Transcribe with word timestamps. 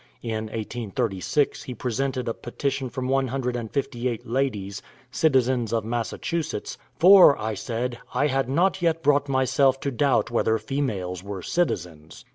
In 0.23 0.45
1836 0.45 1.61
he 1.61 1.75
presented 1.75 2.27
a 2.27 2.33
petition 2.33 2.89
from 2.89 3.07
one 3.07 3.27
hundred 3.27 3.55
and 3.55 3.69
fifty 3.69 4.07
eight 4.07 4.25
ladies, 4.27 4.81
citizens 5.11 5.71
of 5.71 5.85
Massachusetts, 5.85 6.79
"for, 6.97 7.39
I 7.39 7.53
said, 7.53 7.99
I 8.11 8.25
had 8.25 8.49
not 8.49 8.81
yet 8.81 9.03
brought 9.03 9.29
myself 9.29 9.79
to 9.81 9.91
doubt 9.91 10.31
whether 10.31 10.57
females 10.57 11.21
were 11.23 11.43
citizens." 11.43 12.25